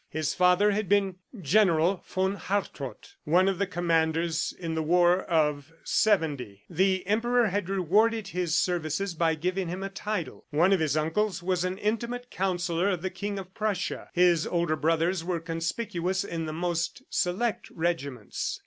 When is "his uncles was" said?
10.79-11.63